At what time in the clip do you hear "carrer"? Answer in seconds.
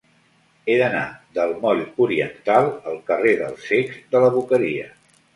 3.11-3.33